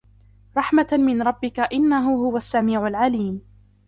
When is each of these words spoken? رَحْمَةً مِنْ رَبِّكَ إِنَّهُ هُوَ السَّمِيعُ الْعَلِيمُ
رَحْمَةً 0.57 0.87
مِنْ 0.91 1.21
رَبِّكَ 1.21 1.59
إِنَّهُ 1.59 2.15
هُوَ 2.25 2.37
السَّمِيعُ 2.37 2.87
الْعَلِيمُ 2.87 3.41